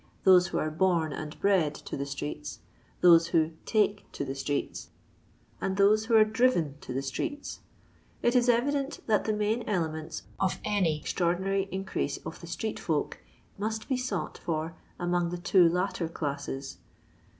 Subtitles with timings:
[0.23, 2.57] those who are horn and bred to the streets—
[3.01, 4.89] those who take to the streets—
[5.61, 7.59] and those who are drivm to the streets,
[8.23, 12.79] it is evident that the main elements of any extraordinary in crease of the street
[12.79, 13.19] folk
[13.59, 16.77] must be sought for among the two latter classes.